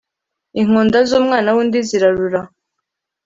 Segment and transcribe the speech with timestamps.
[0.61, 2.41] Inkonda z’umwana w’undi zirarura.